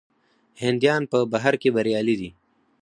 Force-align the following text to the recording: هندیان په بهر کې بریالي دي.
هندیان 0.63 1.01
په 1.11 1.17
بهر 1.31 1.53
کې 1.61 1.69
بریالي 1.75 2.15
دي. 2.21 2.29